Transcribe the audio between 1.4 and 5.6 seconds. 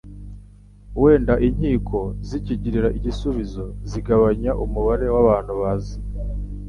inkiko zakigirira igisubizo zigabanya umubare w'abantu